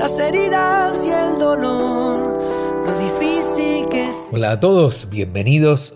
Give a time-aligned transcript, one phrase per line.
[0.00, 2.40] las heridas y el dolor,
[2.86, 4.28] lo difícil que es.
[4.32, 5.94] Hola a todos, bienvenidos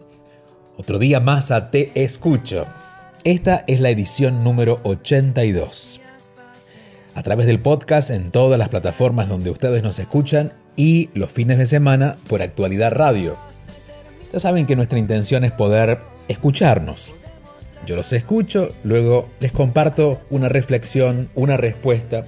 [0.76, 2.66] otro día más a Te Escucho.
[3.24, 6.02] Esta es la edición número 82.
[7.14, 11.56] A través del podcast en todas las plataformas donde ustedes nos escuchan y los fines
[11.56, 13.38] de semana por Actualidad Radio.
[14.34, 17.16] Ya saben que nuestra intención es poder escucharnos,
[17.86, 22.26] yo los escucho, luego les comparto una reflexión, una respuesta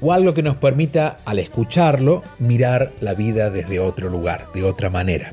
[0.00, 4.90] o algo que nos permita, al escucharlo, mirar la vida desde otro lugar, de otra
[4.90, 5.32] manera.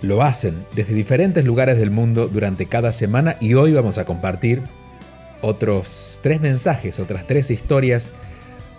[0.04, 4.62] lo hacen desde diferentes lugares del mundo durante cada semana y hoy vamos a compartir
[5.40, 8.12] otros tres mensajes, otras tres historias,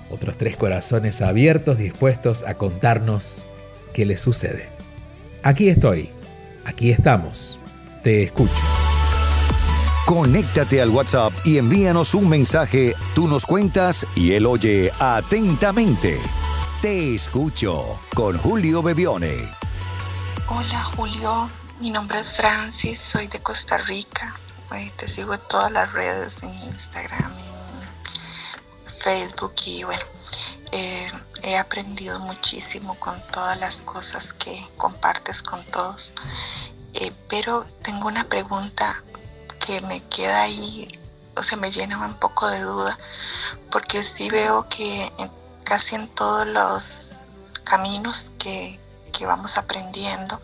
[0.09, 3.45] otros tres corazones abiertos dispuestos a contarnos
[3.93, 4.69] qué les sucede.
[5.43, 6.09] Aquí estoy,
[6.65, 7.59] aquí estamos,
[8.03, 8.53] te escucho.
[10.05, 16.17] Conéctate al WhatsApp y envíanos un mensaje, tú nos cuentas y él oye atentamente.
[16.81, 19.64] Te escucho con Julio Bebione.
[20.47, 24.35] Hola Julio, mi nombre es Francis, soy de Costa Rica.
[24.95, 27.31] Te sigo en todas las redes, en Instagram,
[28.85, 30.03] en Facebook y bueno,
[30.71, 36.13] eh, he aprendido muchísimo con todas las cosas que compartes con todos.
[36.93, 39.01] Eh, pero tengo una pregunta
[39.65, 40.99] que me queda ahí,
[41.35, 42.99] o sea, me llena un poco de duda,
[43.71, 45.11] porque sí veo que
[45.63, 47.15] casi en todos los
[47.63, 48.79] caminos que,
[49.15, 50.41] que vamos aprendiendo,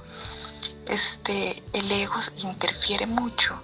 [0.87, 3.61] este, el ego interfiere mucho.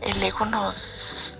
[0.00, 1.36] El ego nos,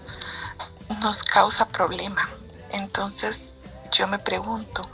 [1.01, 2.29] nos causa problema.
[2.71, 3.55] Entonces
[3.91, 4.89] yo me pregunto,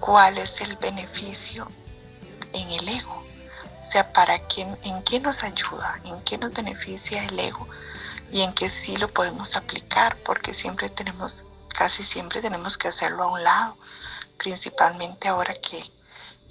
[0.00, 1.68] ¿cuál es el beneficio
[2.52, 3.22] en el ego?
[3.80, 6.00] O sea, ¿para quién, ¿en qué nos ayuda?
[6.04, 7.68] ¿En qué nos beneficia el ego?
[8.30, 13.24] Y en qué sí lo podemos aplicar, porque siempre tenemos, casi siempre tenemos que hacerlo
[13.24, 13.76] a un lado,
[14.38, 15.84] principalmente ahora que,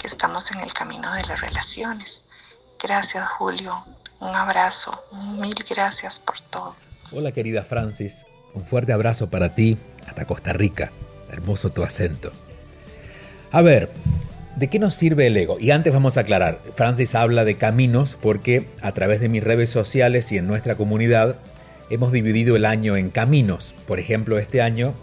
[0.02, 2.26] que estamos en el camino de las relaciones.
[2.82, 3.86] Gracias Julio,
[4.20, 5.04] un abrazo,
[5.38, 6.76] mil gracias por todo.
[7.12, 8.26] Hola querida Francis,
[8.56, 10.92] un fuerte abrazo para ti hasta Costa Rica,
[11.32, 12.32] hermoso tu acento.
[13.52, 13.92] A ver,
[14.56, 15.60] ¿de qué nos sirve el ego?
[15.60, 19.70] Y antes vamos a aclarar, Francis habla de caminos porque a través de mis redes
[19.70, 21.36] sociales y en nuestra comunidad
[21.92, 23.76] hemos dividido el año en caminos.
[23.86, 24.96] Por ejemplo, este año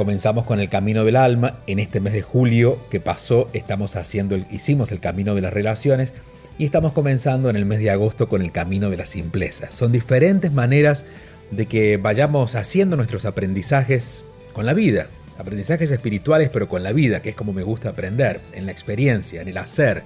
[0.00, 1.60] Comenzamos con el camino del alma.
[1.66, 6.14] En este mes de julio que pasó, estamos haciendo hicimos el camino de las relaciones
[6.56, 9.70] y estamos comenzando en el mes de agosto con el camino de la simpleza.
[9.70, 11.04] Son diferentes maneras
[11.50, 14.24] de que vayamos haciendo nuestros aprendizajes
[14.54, 15.08] con la vida.
[15.36, 19.42] Aprendizajes espirituales, pero con la vida, que es como me gusta aprender, en la experiencia,
[19.42, 20.02] en el hacer,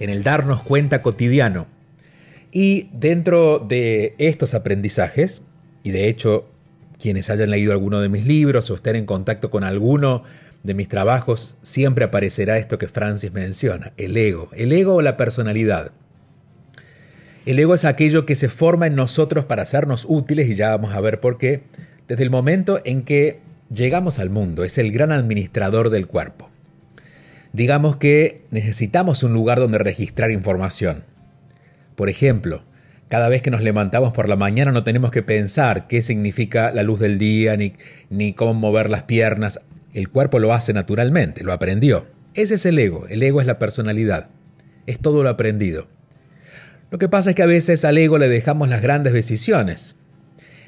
[0.00, 1.68] en el darnos cuenta cotidiano.
[2.50, 5.42] Y dentro de estos aprendizajes,
[5.84, 6.49] y de hecho
[7.00, 10.22] quienes hayan leído alguno de mis libros o estén en contacto con alguno
[10.62, 14.50] de mis trabajos, siempre aparecerá esto que Francis menciona, el ego.
[14.52, 15.92] El ego o la personalidad.
[17.46, 20.94] El ego es aquello que se forma en nosotros para hacernos útiles y ya vamos
[20.94, 21.62] a ver por qué,
[22.06, 23.40] desde el momento en que
[23.70, 26.50] llegamos al mundo, es el gran administrador del cuerpo.
[27.52, 31.04] Digamos que necesitamos un lugar donde registrar información.
[31.96, 32.62] Por ejemplo,
[33.10, 36.84] cada vez que nos levantamos por la mañana no tenemos que pensar qué significa la
[36.84, 37.74] luz del día ni,
[38.08, 39.62] ni cómo mover las piernas.
[39.92, 42.06] El cuerpo lo hace naturalmente, lo aprendió.
[42.34, 43.08] Ese es el ego.
[43.08, 44.28] El ego es la personalidad.
[44.86, 45.88] Es todo lo aprendido.
[46.92, 49.96] Lo que pasa es que a veces al ego le dejamos las grandes decisiones.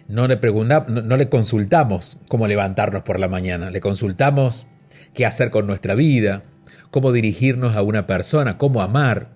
[0.09, 3.71] No le, no le consultamos cómo levantarnos por la mañana.
[3.71, 4.67] Le consultamos
[5.15, 6.43] qué hacer con nuestra vida,
[6.91, 9.29] cómo dirigirnos a una persona, cómo amar.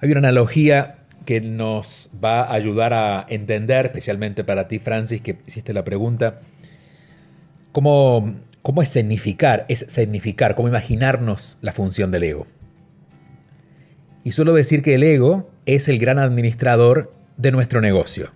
[0.00, 0.95] Hay una analogía
[1.26, 6.40] que nos va a ayudar a entender, especialmente para ti, Francis, que hiciste la pregunta,
[7.72, 12.46] cómo, cómo es significar, es significar, cómo imaginarnos la función del ego.
[14.24, 18.32] Y suelo decir que el ego es el gran administrador de nuestro negocio.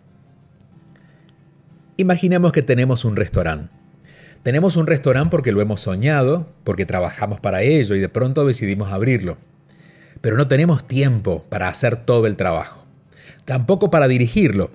[1.97, 3.73] Imaginemos que tenemos un restaurante.
[4.43, 8.91] Tenemos un restaurante porque lo hemos soñado, porque trabajamos para ello y de pronto decidimos
[8.91, 9.37] abrirlo.
[10.21, 12.80] Pero no tenemos tiempo para hacer todo el trabajo.
[13.51, 14.71] Tampoco para dirigirlo.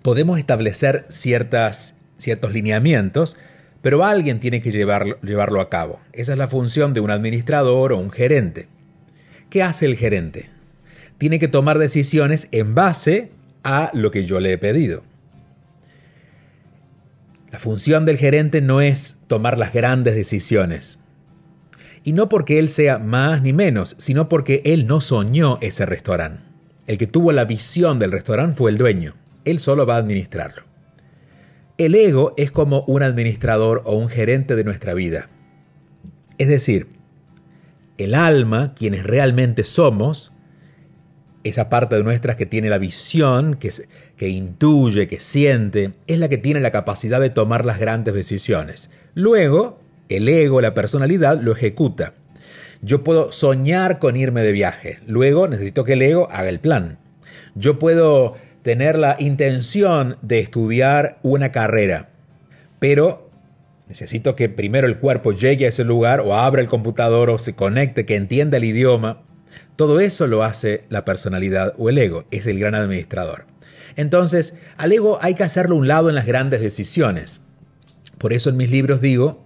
[0.00, 3.36] Podemos establecer ciertas, ciertos lineamientos,
[3.82, 6.00] pero alguien tiene que llevarlo, llevarlo a cabo.
[6.14, 8.66] Esa es la función de un administrador o un gerente.
[9.50, 10.48] ¿Qué hace el gerente?
[11.18, 13.30] Tiene que tomar decisiones en base
[13.62, 15.02] a lo que yo le he pedido.
[17.50, 20.98] La función del gerente no es tomar las grandes decisiones.
[22.04, 26.47] Y no porque él sea más ni menos, sino porque él no soñó ese restaurante.
[26.88, 29.14] El que tuvo la visión del restaurante fue el dueño.
[29.44, 30.64] Él solo va a administrarlo.
[31.76, 35.28] El ego es como un administrador o un gerente de nuestra vida.
[36.38, 36.88] Es decir,
[37.98, 40.32] el alma, quienes realmente somos,
[41.44, 43.70] esa parte de nuestras que tiene la visión, que,
[44.16, 48.90] que intuye, que siente, es la que tiene la capacidad de tomar las grandes decisiones.
[49.14, 52.14] Luego, el ego, la personalidad, lo ejecuta.
[52.82, 55.00] Yo puedo soñar con irme de viaje.
[55.06, 56.98] Luego necesito que el ego haga el plan.
[57.54, 62.10] Yo puedo tener la intención de estudiar una carrera,
[62.78, 63.30] pero
[63.88, 67.54] necesito que primero el cuerpo llegue a ese lugar o abra el computador o se
[67.54, 69.22] conecte, que entienda el idioma
[69.76, 73.46] todo eso lo hace la personalidad o el ego, es el gran administrador.
[73.96, 77.42] Entonces, al ego hay que hacerlo un lado en las grandes decisiones.
[78.18, 79.44] Por eso en mis libros digo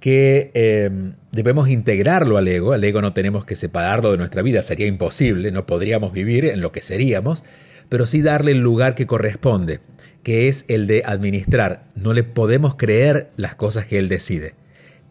[0.00, 2.72] que em, debemos integrarlo al ego.
[2.72, 6.60] Al ego no tenemos que separarlo de nuestra vida, sería imposible, no podríamos vivir en
[6.60, 7.44] lo que seríamos,
[7.88, 9.80] pero sí darle el lugar que corresponde,
[10.22, 11.84] que es el de administrar.
[11.94, 14.54] No le podemos creer las cosas que él decide.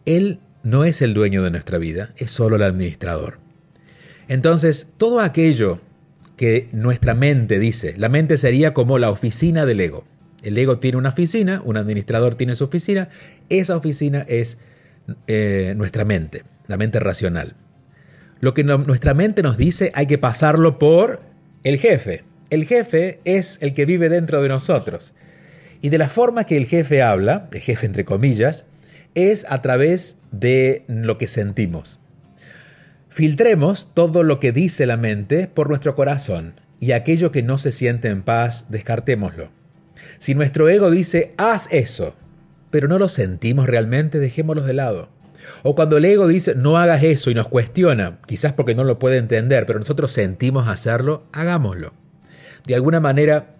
[0.06, 3.38] Él no es el dueño de nuestra vida, es solo el administrador.
[4.28, 5.80] Entonces, todo aquello
[6.36, 10.04] que nuestra mente dice, la mente sería como la oficina del ego.
[10.42, 13.08] El ego tiene una oficina, un administrador tiene su oficina,
[13.50, 14.58] esa oficina es
[15.26, 17.54] eh, nuestra mente, la mente racional.
[18.40, 21.20] Lo que nuestra mente nos dice hay que pasarlo por
[21.62, 22.24] el jefe.
[22.48, 25.14] El jefe es el que vive dentro de nosotros.
[25.82, 28.64] Y de la forma que el jefe habla, el jefe entre comillas,
[29.14, 32.00] es a través de lo que sentimos.
[33.08, 37.72] Filtremos todo lo que dice la mente por nuestro corazón y aquello que no se
[37.72, 39.50] siente en paz, descartémoslo.
[40.18, 42.16] Si nuestro ego dice, haz eso,
[42.70, 45.08] pero no lo sentimos realmente, dejémoslo de lado.
[45.62, 48.98] O cuando el ego dice, no hagas eso y nos cuestiona, quizás porque no lo
[48.98, 51.92] puede entender, pero nosotros sentimos hacerlo, hagámoslo.
[52.66, 53.54] De alguna manera,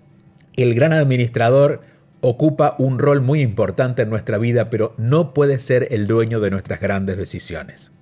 [0.56, 1.80] el gran administrador
[2.20, 6.50] ocupa un rol muy importante en nuestra vida, pero no puede ser el dueño de
[6.50, 7.92] nuestras grandes decisiones.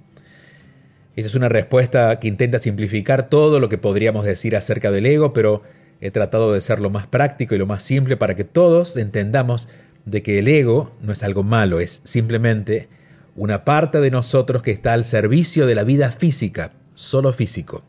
[1.14, 5.32] Esa es una respuesta que intenta simplificar todo lo que podríamos decir acerca del ego,
[5.32, 5.62] pero
[6.00, 9.68] he tratado de ser lo más práctico y lo más simple para que todos entendamos
[10.10, 12.88] de que el ego no es algo malo, es simplemente
[13.36, 17.84] una parte de nosotros que está al servicio de la vida física, solo físico,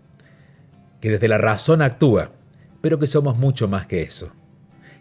[1.02, 2.32] que desde la razón actúa,
[2.82, 4.32] pero que somos mucho más que eso.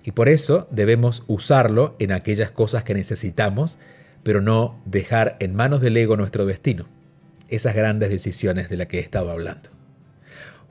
[0.04, 3.78] Y por eso debemos usarlo en aquellas cosas que necesitamos,
[4.22, 6.86] pero no dejar en manos del ego nuestro destino
[7.48, 9.77] esas grandes decisiones de las que he estado hablando.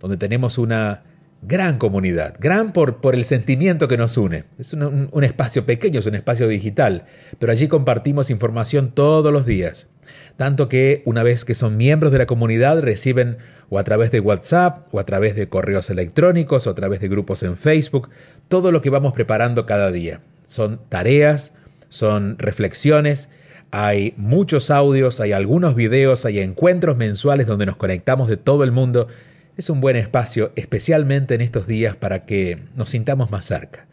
[0.00, 1.04] donde tenemos una
[1.42, 4.44] gran comunidad, gran por, por el sentimiento que nos une.
[4.58, 7.04] Es un, un, espacio pequeño, es un espacio digital,
[7.38, 9.88] pero allí compartimos información todos los días.
[10.36, 13.38] Tanto que una vez que son miembros de la comunidad reciben
[13.70, 17.08] o a través de WhatsApp o a través de correos electrónicos o a través de
[17.08, 18.08] grupos en Facebook
[18.48, 20.20] todo lo que vamos preparando cada día.
[20.46, 21.54] Son tareas,
[21.88, 23.28] son reflexiones,
[23.70, 28.72] hay muchos audios, hay algunos videos, hay encuentros mensuales donde nos conectamos de todo el
[28.72, 29.08] mundo
[29.58, 33.88] es un buen espacio, especialmente en estos días, para que nos sintamos más cerca.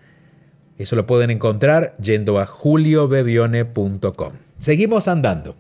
[0.77, 4.34] Eso lo pueden encontrar yendo a juliobebione.com.
[4.60, 5.55] Seguimos andando.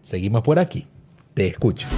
[0.00, 0.88] Seguimos por aquí.
[1.34, 1.88] Te escucho.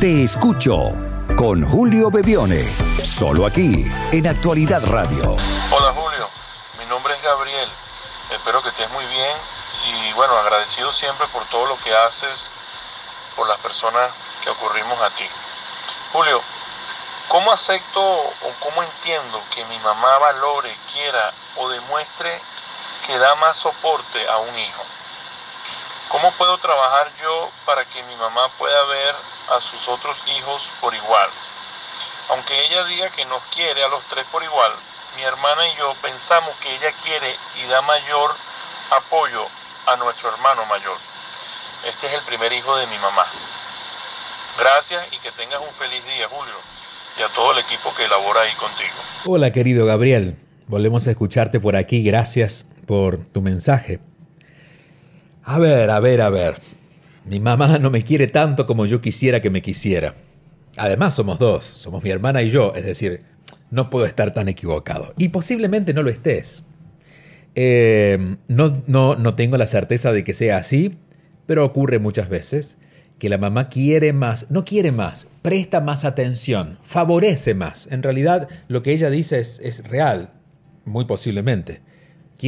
[0.00, 0.94] Te escucho
[1.36, 2.62] con Julio Bebione.
[3.02, 5.32] Solo aquí, en Actualidad Radio.
[5.72, 6.28] Hola Julio,
[6.78, 7.68] mi nombre es Gabriel.
[8.32, 9.36] Espero que estés muy bien
[9.88, 12.52] y bueno, agradecido siempre por todo lo que haces
[13.40, 14.10] por las personas
[14.44, 15.26] que ocurrimos a ti.
[16.12, 16.42] Julio,
[17.28, 22.38] ¿cómo acepto o cómo entiendo que mi mamá valore, quiera o demuestre
[23.06, 24.82] que da más soporte a un hijo?
[26.10, 29.16] ¿Cómo puedo trabajar yo para que mi mamá pueda ver
[29.48, 31.30] a sus otros hijos por igual?
[32.28, 34.74] Aunque ella diga que nos quiere a los tres por igual,
[35.16, 38.36] mi hermana y yo pensamos que ella quiere y da mayor
[38.90, 39.46] apoyo
[39.86, 41.09] a nuestro hermano mayor.
[41.88, 43.24] Este es el primer hijo de mi mamá.
[44.58, 46.54] Gracias y que tengas un feliz día, Julio,
[47.18, 48.96] y a todo el equipo que elabora ahí contigo.
[49.24, 50.36] Hola, querido Gabriel.
[50.66, 52.02] Volvemos a escucharte por aquí.
[52.04, 54.00] Gracias por tu mensaje.
[55.42, 56.60] A ver, a ver, a ver.
[57.24, 60.14] Mi mamá no me quiere tanto como yo quisiera que me quisiera.
[60.76, 63.24] Además somos dos, somos mi hermana y yo, es decir,
[63.70, 65.14] no puedo estar tan equivocado.
[65.16, 66.62] Y posiblemente no lo estés.
[67.54, 70.98] Eh, no, no, no tengo la certeza de que sea así,
[71.50, 72.78] pero ocurre muchas veces
[73.18, 77.88] que la mamá quiere más, no quiere más, presta más atención, favorece más.
[77.90, 80.30] En realidad lo que ella dice es, es real,
[80.84, 81.80] muy posiblemente.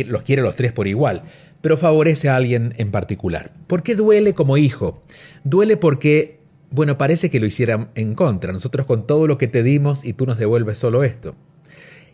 [0.07, 1.23] Los quiere los tres por igual,
[1.61, 3.51] pero favorece a alguien en particular.
[3.67, 5.03] ¿Por qué duele como hijo?
[5.43, 6.39] Duele porque
[6.71, 8.53] bueno, parece que lo hiciera en contra.
[8.53, 11.35] Nosotros con todo lo que te dimos y tú nos devuelves solo esto.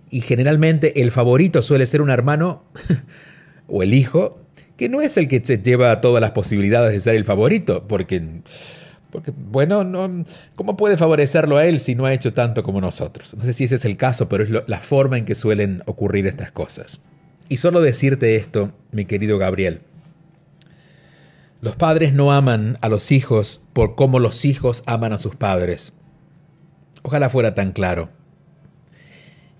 [0.08, 2.64] Y generalmente el favorito suele ser un hermano
[3.68, 4.40] o el hijo
[4.78, 8.22] que no es el que lleva todas las posibilidades de ser el favorito, porque,
[9.10, 13.34] porque bueno, no, ¿cómo puede favorecerlo a él si no ha hecho tanto como nosotros?
[13.36, 16.28] No sé si ese es el caso, pero es la forma en que suelen ocurrir
[16.28, 17.00] estas cosas.
[17.48, 19.80] Y solo decirte esto, mi querido Gabriel,
[21.60, 25.94] los padres no aman a los hijos por cómo los hijos aman a sus padres.
[27.02, 28.10] Ojalá fuera tan claro.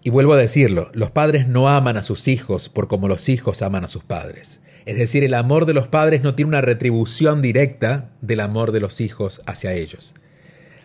[0.04, 3.62] Y vuelvo a decirlo, los padres no aman a sus hijos por cómo los hijos
[3.62, 4.60] aman a sus padres.
[4.88, 8.80] Es decir, el amor de los padres no tiene una retribución directa del amor de
[8.80, 10.14] los hijos hacia ellos.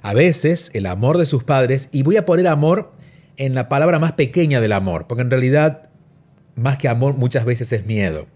[0.02, 2.92] A veces el amor de sus padres, y voy a poner amor
[3.38, 5.90] en la palabra más pequeña del amor, porque en realidad
[6.56, 8.28] más que amor muchas veces es miedo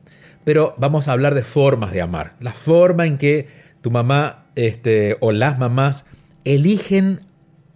[0.48, 2.38] pero vamos a hablar de formas de amar.
[2.40, 3.48] La forma en que
[3.82, 6.06] tu mamá este, o las mamás
[6.46, 7.20] eligen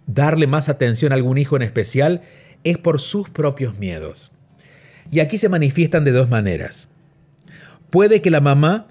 [0.06, 2.22] darle más atención a algún hijo en especial
[2.64, 4.32] es por sus propios miedos.
[5.10, 6.88] Y aquí se manifiestan de dos maneras.
[7.92, 8.88] Puede que la mamá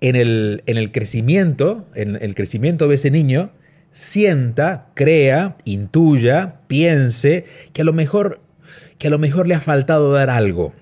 [0.00, 3.50] en el, en el crecimiento, en el crecimiento de ese niño,
[3.92, 7.44] sienta, crea, intuya, piense
[7.74, 8.40] que a lo mejor
[8.96, 10.72] que a lo mejor le ha faltado dar algo,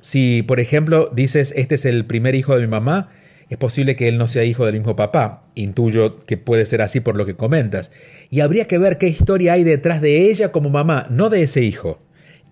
[0.00, 3.08] si, por ejemplo, dices, este es el primer hijo de mi mamá,
[3.48, 5.44] es posible que él no sea hijo del mismo papá.
[5.54, 7.90] Intuyo que puede ser así por lo que comentas.
[8.30, 11.62] Y habría que ver qué historia hay detrás de ella como mamá, no de ese
[11.62, 12.00] hijo.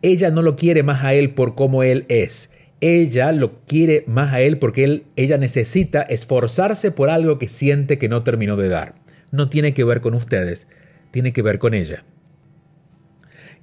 [0.03, 2.51] Ella no lo quiere más a él por cómo él es.
[2.81, 7.99] Ella lo quiere más a él porque él, ella necesita esforzarse por algo que siente
[7.99, 8.95] que no terminó de dar.
[9.33, 10.67] No tiene que ver con ustedes,
[11.11, 12.05] tiene que ver con ella.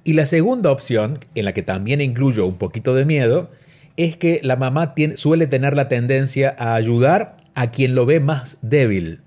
[0.04, 3.50] Y la segunda opción, en la que también incluyo un poquito de miedo,
[3.96, 8.58] es que la mamá suele tener la tendencia a ayudar a quien lo ve más
[8.62, 9.22] débil,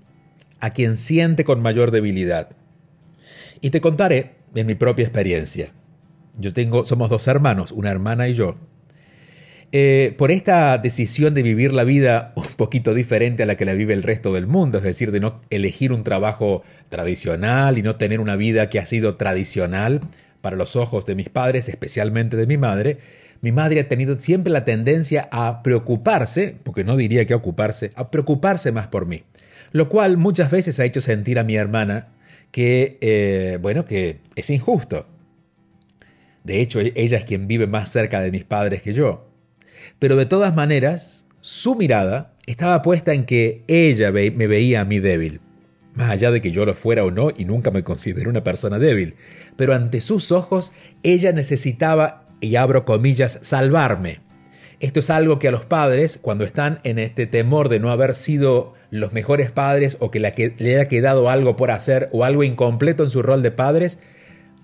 [0.60, 2.50] a quien siente con mayor debilidad.
[3.60, 5.72] Y te contaré de mi propia experiencia.
[6.38, 8.56] Yo tengo, somos dos hermanos, una hermana y yo.
[9.72, 13.74] Eh, por esta decisión de vivir la vida un poquito diferente a la que la
[13.74, 17.94] vive el resto del mundo, es decir, de no elegir un trabajo tradicional y no
[17.94, 20.00] tener una vida que ha sido tradicional
[20.40, 22.98] para los ojos de mis padres, especialmente de mi madre,
[23.42, 28.10] mi madre ha tenido siempre la tendencia a preocuparse, porque no diría que ocuparse, a
[28.10, 29.22] preocuparse más por mí.
[29.72, 32.08] Lo cual muchas veces ha hecho sentir a mi hermana
[32.50, 35.06] que, eh, bueno, que es injusto.
[36.44, 39.29] De hecho, ella es quien vive más cerca de mis padres que yo.
[39.98, 44.98] Pero de todas maneras, su mirada estaba puesta en que ella me veía a mí
[44.98, 45.40] débil.
[45.94, 48.78] Más allá de que yo lo fuera o no, y nunca me consideré una persona
[48.78, 49.16] débil.
[49.56, 50.72] Pero ante sus ojos,
[51.02, 54.20] ella necesitaba y abro comillas, salvarme.
[54.80, 58.14] Esto es algo que a los padres, cuando están en este temor de no haber
[58.14, 63.02] sido los mejores padres o que le haya quedado algo por hacer o algo incompleto
[63.02, 63.98] en su rol de padres,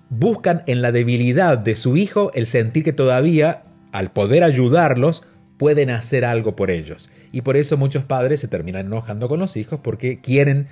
[0.09, 5.23] buscan en la debilidad de su hijo el sentir que todavía, al poder ayudarlos,
[5.57, 7.09] pueden hacer algo por ellos.
[7.31, 10.67] Y por eso muchos padres se terminan enojando con los hijos porque quieren,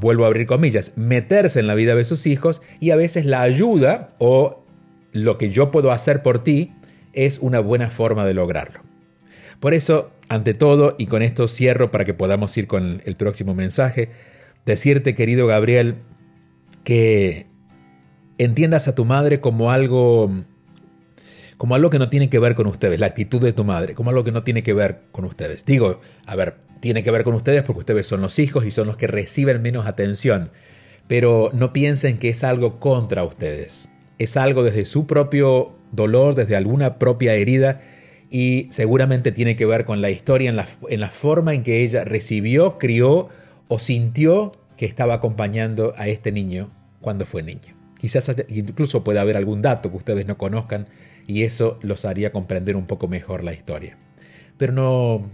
[0.00, 3.42] vuelvo a abrir comillas, meterse en la vida de sus hijos y a veces la
[3.42, 4.64] ayuda o
[5.12, 6.72] lo que yo puedo hacer por ti
[7.12, 8.80] es una buena forma de lograrlo.
[9.58, 13.54] Por eso, ante todo, y con esto cierro para que podamos ir con el próximo
[13.54, 14.10] mensaje,
[14.64, 15.96] decirte, querido Gabriel,
[16.82, 17.46] que
[18.38, 20.30] entiendas a tu madre como algo
[21.60, 24.08] como algo que no tiene que ver con ustedes, la actitud de tu madre, como
[24.08, 25.66] algo que no tiene que ver con ustedes.
[25.66, 28.86] Digo, a ver, tiene que ver con ustedes porque ustedes son los hijos y son
[28.86, 30.52] los que reciben menos atención,
[31.06, 33.90] pero no piensen que es algo contra ustedes.
[34.16, 37.82] Es algo desde su propio dolor, desde alguna propia herida
[38.30, 41.84] y seguramente tiene que ver con la historia, en la, en la forma en que
[41.84, 43.28] ella recibió, crió
[43.68, 46.70] o sintió que estaba acompañando a este niño
[47.02, 47.76] cuando fue niño.
[48.00, 50.86] Quizás incluso pueda haber algún dato que ustedes no conozcan
[51.30, 53.96] y eso los haría comprender un poco mejor la historia.
[54.56, 55.30] Pero no,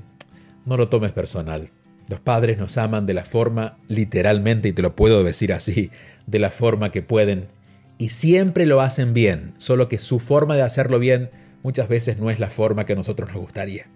[0.67, 1.71] no lo tomes personal.
[2.07, 5.91] Los padres nos aman de la forma, literalmente, y te lo puedo decir así,
[6.26, 7.49] de la forma que pueden,
[7.97, 11.31] y siempre lo hacen bien, solo que su forma de hacerlo bien
[11.62, 13.87] muchas veces no es la forma que a nosotros nos gustaría.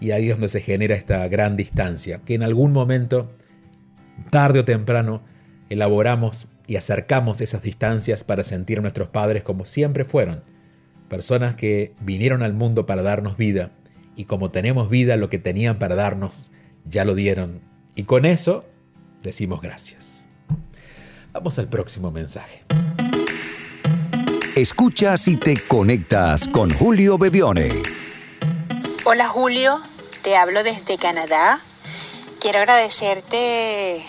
[0.00, 3.30] Y ahí es donde se genera esta gran distancia, que en algún momento,
[4.30, 5.22] tarde o temprano,
[5.68, 10.42] elaboramos y acercamos esas distancias para sentir a nuestros padres como siempre fueron,
[11.10, 13.72] personas que vinieron al mundo para darnos vida,
[14.16, 16.52] y como tenemos vida, lo que tenían para darnos,
[16.86, 17.60] ya lo dieron,
[17.94, 18.64] y con eso
[19.20, 20.28] decimos gracias.
[21.32, 22.62] Vamos al próximo mensaje.
[24.56, 27.82] Escuchas y te conectas con Julio Bebione.
[29.04, 29.80] Hola Julio,
[30.22, 31.60] te hablo desde Canadá.
[32.40, 34.04] Quiero agradecerte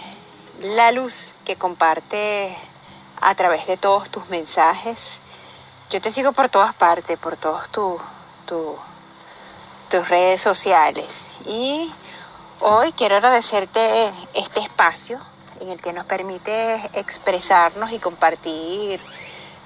[0.63, 2.53] la luz que compartes
[3.19, 5.20] a través de todos tus mensajes.
[5.91, 7.99] Yo te sigo por todas partes, por todas tus
[10.07, 11.27] redes sociales.
[11.45, 11.91] Y
[12.61, 15.19] hoy quiero agradecerte este espacio
[15.59, 19.01] en el que nos permite expresarnos y compartir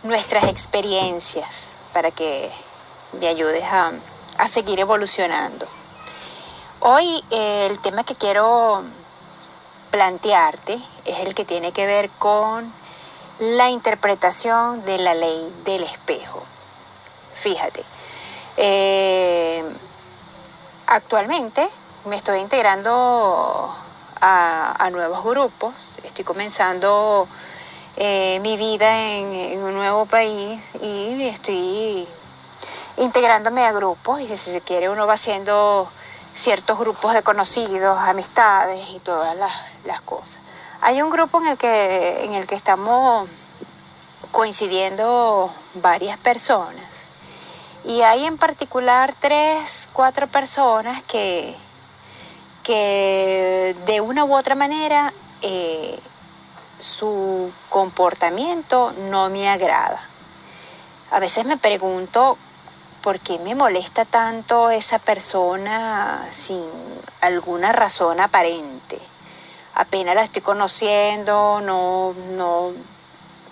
[0.02, 1.48] nuestras experiencias
[1.94, 2.50] para que
[3.20, 3.92] me ayudes a,
[4.48, 5.68] seguir evolucionando.
[6.80, 8.84] Hoy eh, el tema que quiero
[9.92, 12.74] plantearte es el que tiene que ver con
[13.40, 16.44] la interpretación de la ley del espejo.
[17.36, 17.84] Fíjate,
[18.58, 19.64] eh,
[20.88, 21.68] actualmente
[22.06, 23.76] me estoy integrando
[24.22, 25.74] a, nuevos grupos,
[26.04, 27.28] estoy comenzando
[27.98, 32.08] eh, mi vida en, un nuevo país y estoy
[32.98, 35.90] integrándome a grupos y si se quiere uno va haciendo
[36.36, 40.40] ciertos grupos de conocidos, amistades y todas las, cosas.
[40.88, 43.28] Hay un grupo en el que, en el que estamos
[44.32, 46.86] coincidiendo varias personas
[47.84, 51.56] y hay en particular tres, cuatro personas que,
[52.62, 55.98] que de una u otra manera eh,
[56.78, 60.08] su comportamiento no me agrada.
[61.10, 62.38] A veces me pregunto
[63.02, 66.64] por qué me molesta tanto esa persona sin
[67.22, 69.00] alguna razón aparente.
[69.76, 72.72] Apenas la estoy conociendo, no, no,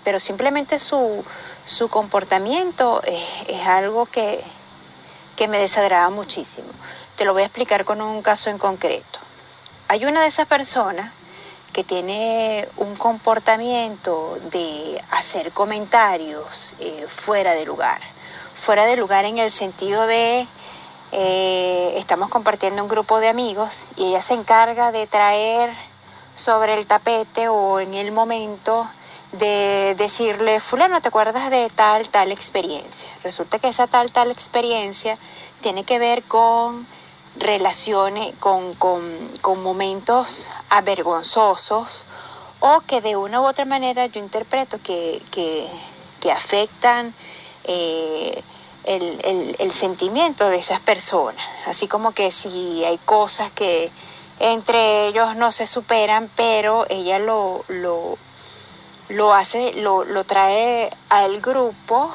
[0.04, 1.22] pero simplemente su,
[1.66, 4.42] su comportamiento es, algo que,
[5.36, 6.68] que me desagrada muchísimo.
[7.16, 9.18] Te lo voy a explicar con un caso en concreto.
[9.88, 11.12] Hay una de esas personas
[11.74, 18.00] que tiene un comportamiento de hacer comentarios eh, fuera de lugar.
[18.62, 20.46] Fuera de lugar en el sentido de
[21.12, 25.70] eh, estamos compartiendo un grupo de amigos y ella se encarga de traer
[26.34, 28.88] sobre el tapete o en el momento
[29.32, 33.08] de decirle, fulano, ¿te acuerdas de tal, tal experiencia?
[33.22, 35.18] Resulta que esa tal, tal experiencia
[35.60, 36.86] tiene que ver con
[37.36, 42.04] relaciones, con, con, momentos avergonzosos
[42.60, 45.22] o que de una u otra manera yo interpreto que,
[46.32, 47.12] afectan
[47.64, 48.42] eh,
[48.84, 51.44] el, sentimiento de esas personas.
[51.66, 53.90] Así como que si hay cosas que
[54.40, 58.18] entre ellos no se superan, pero ella lo, lo,
[59.08, 62.12] lo hace, lo, lo trae al grupo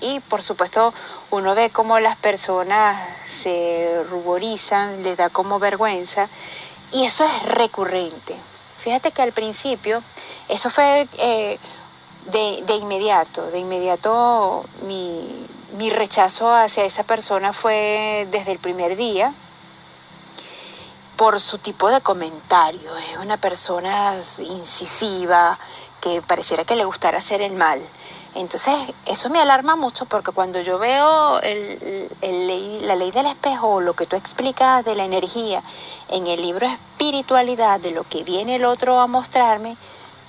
[0.00, 0.92] y por supuesto
[1.30, 3.00] uno ve cómo las personas
[3.30, 6.28] se ruborizan, les da como vergüenza
[6.92, 8.36] y eso es recurrente.
[8.78, 10.02] Fíjate que al principio
[10.48, 11.58] eso fue eh,
[12.26, 19.32] de, inmediato, de inmediato mi, mi rechazo hacia esa persona fue desde el primer día
[21.20, 22.96] por su tipo de comentario.
[22.96, 25.58] Es una persona incisiva
[26.00, 27.78] que pareciera que le gustara hacer el mal.
[28.34, 34.06] Entonces, eso me alarma mucho porque cuando yo veo la ley del espejo, lo que
[34.06, 35.62] tú explicas de la energía
[36.08, 39.76] en el libro Espiritualidad, de lo que viene el otro a mostrarme,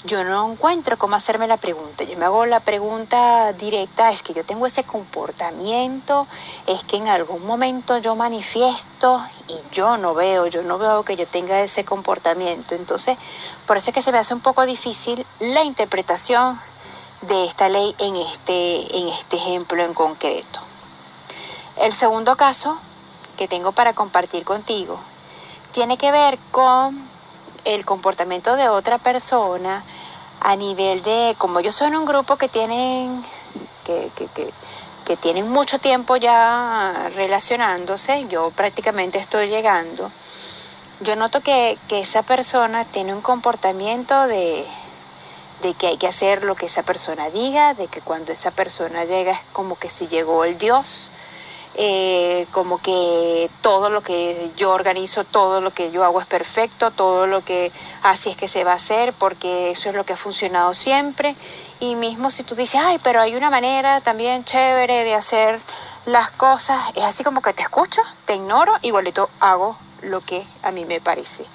[0.04, 2.04] yo no encuentro cómo hacerme la pregunta.
[2.04, 6.28] Yo me hago la pregunta directa, es que yo tengo ese comportamiento,
[6.66, 11.16] es que en algún momento yo manifiesto y yo no veo, yo no veo que
[11.16, 12.74] yo tenga ese comportamiento.
[12.74, 13.18] Entonces,
[13.68, 16.60] por eso es que se me hace un poco difícil la interpretación
[17.22, 20.60] de esta ley en este, en este ejemplo en concreto.
[21.78, 22.78] El segundo caso
[23.38, 25.00] que tengo para compartir contigo
[25.74, 27.11] tiene que ver con
[27.66, 29.84] el comportamiento de otra persona
[30.40, 33.24] a nivel de, como yo soy en un grupo que tienen,
[33.86, 34.28] que, que,
[35.06, 40.10] que, tienen mucho tiempo ya relacionándose, yo prácticamente estoy llegando,
[41.02, 44.66] yo noto que, que esa persona tiene un comportamiento de,
[45.62, 49.06] de que hay que hacer lo que esa persona diga, de que cuando esa persona
[49.06, 51.12] llega es como que si llegó el Dios,
[51.76, 56.92] eh, como que todo lo que yo organizo, todo lo que yo hago es perfecto,
[56.92, 57.72] todo lo que
[58.04, 61.36] así es que se va a hacer, porque eso es lo que ha funcionado siempre.
[61.80, 65.60] Y mismo si tú dices, ay, pero hay una manera también chévere de hacer
[66.06, 70.72] las cosas, es así como que te escucho, te ignoro, igualito hago lo que a
[70.72, 71.46] mí me parece.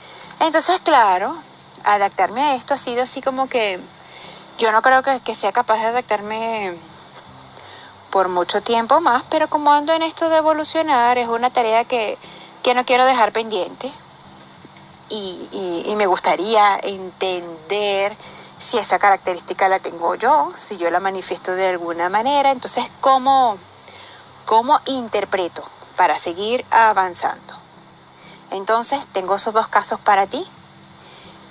[0.41, 1.37] Entonces, claro,
[1.85, 3.81] adaptarme a esto ha sido así como que
[4.59, 6.77] yo no creo que, que sea capaz de adaptarme
[8.11, 12.19] por mucho tiempo más, pero como ando en esto de evolucionar, es una tarea que,
[12.63, 13.93] que no quiero dejar pendiente.
[15.09, 18.17] Y, y, y, me gustaría entender
[18.59, 22.51] si esa característica la tengo yo, si yo la manifiesto de alguna manera.
[22.51, 23.57] Entonces, ¿cómo,
[24.47, 25.63] cómo interpreto
[25.97, 27.55] para seguir avanzando?
[28.51, 30.45] Entonces, tengo esos dos casos para ti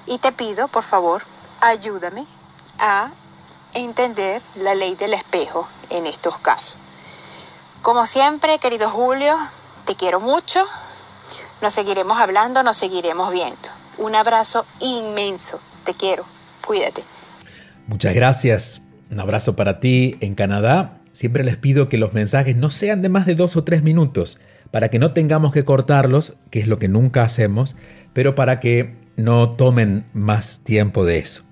[0.06, 1.24] y te pido, por favor,
[1.62, 2.26] ayúdame
[2.80, 3.10] a
[3.76, 6.78] entender la ley del espejo en estos casos.
[7.82, 9.38] Como siempre, querido Julio,
[9.86, 10.66] te quiero mucho.
[11.62, 13.70] Nos seguiremos hablando, nos seguiremos viendo.
[13.98, 15.60] Un abrazo inmenso.
[15.84, 16.26] Te quiero.
[16.66, 17.04] Cuídate.
[17.88, 18.82] Muchas gracias.
[19.12, 20.98] Un abrazo para ti en Canadá.
[21.14, 24.40] Siempre les pido que los mensajes no sean de más de dos o tres minutos,
[24.72, 27.76] para que no tengamos que cortarlos, que es lo que nunca hacemos,
[28.14, 31.44] pero para que no tomen más tiempo de eso.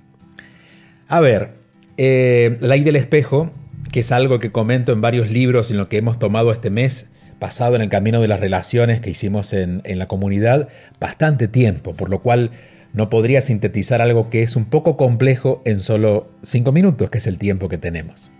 [1.07, 1.62] A ver,
[1.97, 3.51] eh, la ley del espejo,
[3.91, 7.07] que es algo que comento en varios libros en lo que hemos tomado este mes
[7.39, 11.93] pasado en el camino de las relaciones que hicimos en, en la comunidad, bastante tiempo,
[11.93, 12.51] por lo cual
[12.93, 17.27] no podría sintetizar algo que es un poco complejo en solo cinco minutos, que es
[17.27, 18.31] el tiempo que tenemos.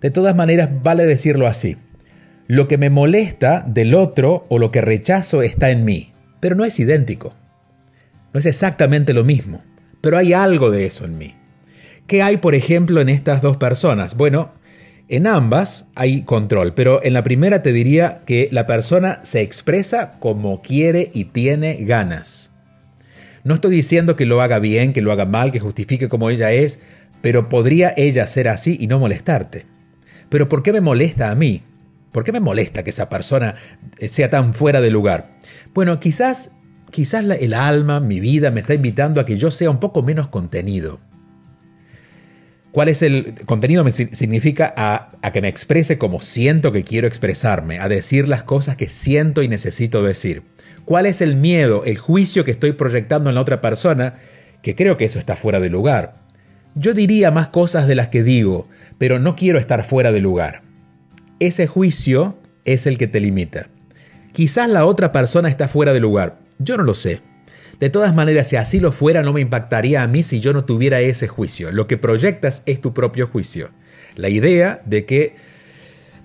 [0.00, 1.76] De todas maneras, vale decirlo así.
[2.46, 6.64] Lo que me molesta del otro o lo que rechazo está en mí, pero no
[6.64, 7.34] es idéntico.
[8.32, 9.62] No es exactamente lo mismo,
[10.00, 11.34] pero hay algo de eso en mí.
[12.06, 14.14] ¿Qué hay, por ejemplo, en estas dos personas?
[14.14, 14.52] Bueno,
[15.08, 20.18] en ambas hay control, pero en la primera te diría que la persona se expresa
[20.20, 22.52] como quiere y tiene ganas.
[23.42, 26.52] No estoy diciendo que lo haga bien, que lo haga mal, que justifique como ella
[26.52, 26.78] es,
[27.22, 29.64] pero podría ella ser así y no molestarte.
[30.28, 31.62] Pero ¿por qué me molesta a mí?
[32.12, 33.54] ¿Por qué me molesta que esa persona
[34.10, 35.38] sea tan fuera de lugar?
[35.72, 36.52] Bueno, quizás,
[36.90, 40.28] quizás el alma, mi vida, me está invitando a que yo sea un poco menos
[40.28, 41.00] contenido
[42.74, 43.88] ¿Cuál es el contenido?
[43.88, 48.74] Significa a, a, que me exprese como siento que quiero expresarme, a decir las cosas
[48.74, 50.42] que siento y necesito decir.
[50.84, 54.14] ¿Cuál es el miedo, el juicio que estoy proyectando en la otra persona?
[54.60, 56.16] Que creo que eso está fuera de lugar.
[56.74, 60.62] Yo diría más cosas de las que digo, pero no quiero estar fuera de lugar.
[61.38, 63.68] Ese juicio es el que te limita.
[64.32, 66.40] Quizás la otra persona está fuera de lugar.
[66.58, 67.20] Yo no lo sé.
[67.80, 70.64] De todas maneras, si así lo fuera, no me impactaría a mí si yo no
[70.64, 71.72] tuviera ese juicio.
[71.72, 73.70] Lo que proyectas es tu propio juicio.
[74.16, 75.34] La idea de que,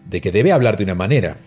[0.09, 1.37] de que debe hablar de una manera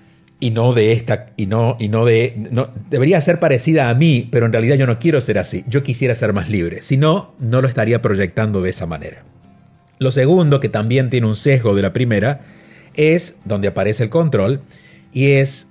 [0.42, 2.34] y no de esta, y no, y no de.
[2.50, 5.62] No, debería ser parecida a mí, pero en realidad yo no quiero ser así.
[5.68, 6.82] Yo quisiera ser más libre.
[6.82, 9.22] Si no, no lo estaría proyectando de esa manera.
[10.00, 12.40] Lo segundo, que también tiene un sesgo de la primera,
[12.94, 14.62] es donde aparece el control,
[15.12, 15.68] y es.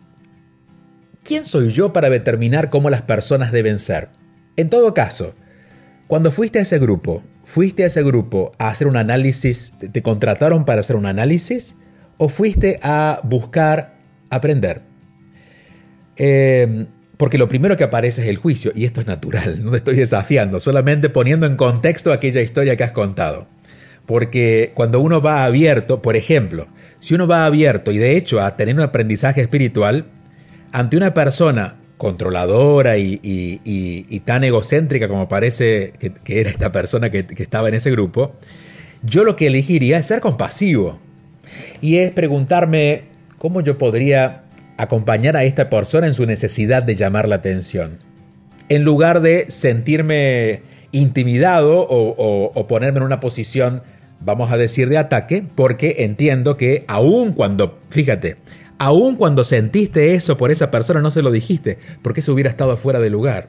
[1.22, 4.08] ¿Quién soy yo para determinar cómo las personas deben ser?
[4.58, 5.34] En todo caso,
[6.08, 9.74] cuando fuiste a ese grupo, ¿fuiste a ese grupo a hacer un análisis?
[9.92, 11.78] ¿Te contrataron para hacer un análisis?
[12.18, 13.98] ¿O fuiste a buscar
[14.30, 14.82] aprender?
[16.18, 16.86] Eh,
[17.18, 19.96] porque lo primero que aparece es el juicio, y esto es natural, no te estoy
[19.96, 23.48] desafiando, solamente poniendo en contexto aquella historia que has contado.
[24.08, 26.68] Porque cuando uno va abierto, por ejemplo,
[27.00, 30.08] si uno va abierto y de hecho a tener un aprendizaje espiritual,
[30.72, 37.70] ante una persona controladora y, tan egocéntrica como parece que, era esta persona que, estaba
[37.70, 38.34] en ese grupo,
[39.04, 40.98] yo lo que elegiría es ser compasivo.
[41.80, 43.04] Y es preguntarme
[43.38, 44.46] cómo yo podría
[44.78, 48.00] acompañar a esta persona en su necesidad de llamar la atención.
[48.68, 53.84] En lugar de sentirme intimidado o, ponerme en una posición,
[54.24, 58.38] vamos a decir, de ataque, porque entiendo que aun cuando, fíjate,
[58.82, 62.76] Aún cuando sentiste eso por esa persona no se lo dijiste, porque eso hubiera estado
[62.78, 63.48] fuera de lugar.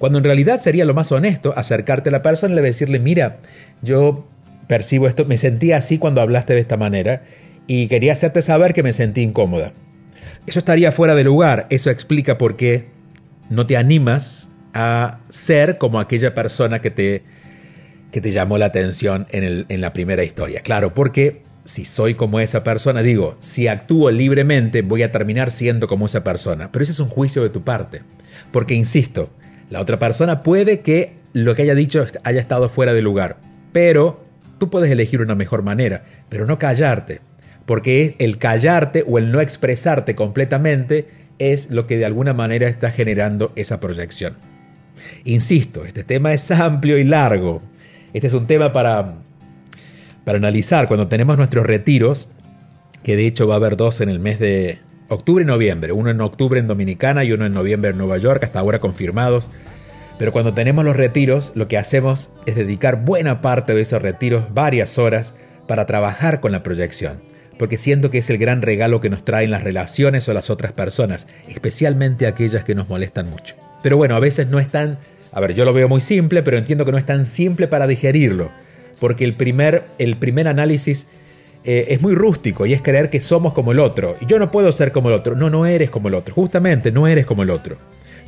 [0.00, 3.38] Cuando en realidad sería lo más honesto acercarte a la persona y decirle, mira,
[3.82, 4.26] yo
[4.66, 7.22] percibo esto, me sentí así cuando hablaste de esta manera
[7.68, 9.72] y quería hacerte saber que me sentí incómoda.
[10.44, 11.68] Eso estaría fuera de lugar.
[11.70, 12.88] Eso explica por qué
[13.50, 17.22] no te animas a ser como aquella persona que te,
[18.14, 20.60] que te llamó la atención en, la primera historia.
[20.60, 25.88] Claro, porque si soy como esa persona, digo, si actúo libremente, voy a terminar siendo
[25.88, 26.70] como esa persona.
[26.70, 28.02] Pero ese es un juicio de tu parte.
[28.52, 29.30] Porque, insisto,
[29.68, 33.38] la otra persona puede que lo que haya dicho haya estado fuera de lugar.
[33.72, 34.24] Pero
[34.58, 37.20] tú puedes elegir una mejor manera, pero no callarte.
[37.66, 41.08] Porque el callarte o el no expresarte completamente
[41.40, 44.36] es lo que de alguna manera está generando esa proyección.
[45.24, 47.73] Insisto, este tema es amplio y largo.
[48.14, 49.16] Este es un tema para
[50.24, 52.28] para analizar cuando tenemos nuestros retiros,
[53.02, 56.10] que de hecho va a haber dos en el mes de octubre y noviembre, uno
[56.10, 59.50] en octubre en Dominicana y uno en noviembre en Nueva York, hasta ahora confirmados.
[60.18, 64.54] Pero cuando tenemos los retiros, lo que hacemos es dedicar buena parte de esos retiros,
[64.54, 65.34] varias horas,
[65.66, 67.20] para trabajar con la proyección.
[67.58, 70.72] Porque siento que es el gran regalo que nos traen las relaciones o las otras
[70.72, 73.56] personas, especialmente aquellas que nos molestan mucho.
[73.82, 74.98] Pero bueno, a veces no es tan...
[75.34, 77.86] A ver, yo lo veo muy simple, pero entiendo que no es tan simple para
[77.86, 78.50] digerirlo
[79.04, 81.06] porque el primer, el primer análisis
[81.64, 84.16] eh, es muy rústico y es creer que somos como el otro.
[84.20, 85.36] Y yo no puedo ser como el otro.
[85.36, 86.34] No, no eres como el otro.
[86.34, 87.76] Justamente no eres como el otro.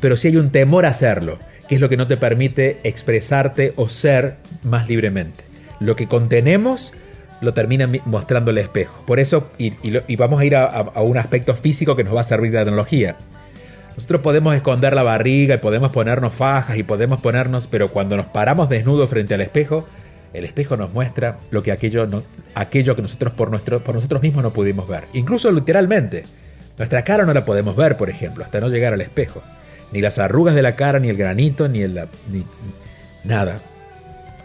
[0.00, 1.38] Pero sí hay un temor a hacerlo,
[1.68, 5.44] que es lo que no te permite expresarte o ser más libremente.
[5.80, 6.92] Lo que contenemos
[7.40, 9.02] lo termina mostrando el espejo.
[9.06, 9.72] Por eso, y,
[10.16, 13.16] vamos a ir a, a, un aspecto físico que nos va a servir de analogía.
[13.96, 18.26] Nosotros podemos esconder la barriga y podemos ponernos fajas y podemos ponernos, pero cuando nos
[18.26, 19.87] paramos desnudos frente al espejo,
[20.35, 22.06] el espejo nos muestra lo que aquello,
[22.54, 25.04] aquello que nosotros por, por nosotros mismos no pudimos ver.
[25.14, 26.24] Incluso literalmente.
[26.76, 29.42] Nuestra cara no la podemos ver, por ejemplo, hasta no llegar al espejo.
[29.92, 32.06] Ni las arrugas de la cara, ni el granito, ni el...
[32.30, 32.44] Ni,
[33.24, 33.61] nada.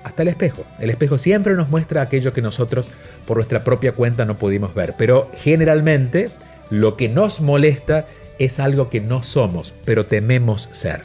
[0.06, 0.64] Hasta el espejo.
[0.80, 2.90] El espejo siempre nos muestra aquello que nosotros
[3.28, 4.96] por nuestra propia cuenta no pudimos ver.
[4.98, 6.30] Pero generalmente
[6.70, 8.06] lo que nos molesta
[8.46, 11.02] es algo que no somos, pero tememos ser.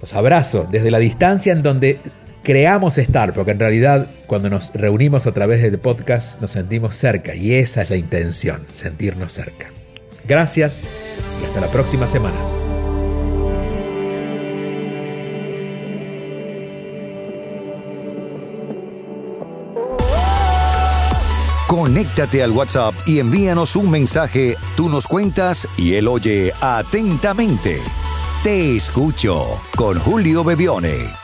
[0.00, 1.98] Los abrazo desde la distancia en donde
[2.42, 7.34] creamos estar, porque en realidad cuando nos reunimos a través del podcast nos sentimos cerca
[7.34, 9.68] y esa es la intención, sentirnos cerca.
[10.26, 10.88] Gracias
[11.42, 12.63] y hasta la próxima semana.
[21.74, 24.56] Conéctate al WhatsApp y envíanos un mensaje.
[24.76, 27.80] Tú nos cuentas y él oye atentamente.
[28.44, 31.23] Te escucho con Julio Bebione.